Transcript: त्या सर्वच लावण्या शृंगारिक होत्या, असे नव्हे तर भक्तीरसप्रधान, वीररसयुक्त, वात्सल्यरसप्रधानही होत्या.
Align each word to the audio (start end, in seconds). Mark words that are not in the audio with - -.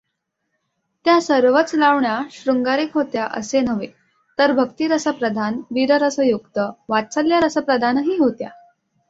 त्या 1.05 1.21
सर्वच 1.21 1.75
लावण्या 1.75 2.19
शृंगारिक 2.31 2.93
होत्या, 2.93 3.27
असे 3.31 3.61
नव्हे 3.61 3.87
तर 4.37 4.51
भक्तीरसप्रधान, 4.51 5.61
वीररसयुक्त, 5.71 6.59
वात्सल्यरसप्रधानही 6.89 8.17
होत्या. 8.17 8.49